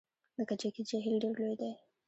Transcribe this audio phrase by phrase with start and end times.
[0.37, 1.71] د کجکي جهیل ډیر لوی دی